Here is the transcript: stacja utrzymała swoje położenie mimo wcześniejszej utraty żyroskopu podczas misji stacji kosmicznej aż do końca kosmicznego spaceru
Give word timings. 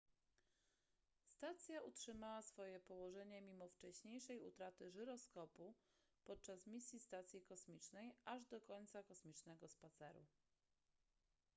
stacja 1.29 1.81
utrzymała 1.81 2.41
swoje 2.41 2.79
położenie 2.79 3.41
mimo 3.41 3.69
wcześniejszej 3.69 4.39
utraty 4.39 4.91
żyroskopu 4.91 5.75
podczas 6.23 6.67
misji 6.67 6.99
stacji 6.99 7.41
kosmicznej 7.41 8.13
aż 8.25 8.45
do 8.45 8.61
końca 8.61 9.03
kosmicznego 9.03 9.67
spaceru 9.67 10.25